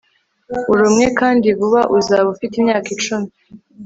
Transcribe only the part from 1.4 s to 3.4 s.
vuba uzaba ufite imyaka icumi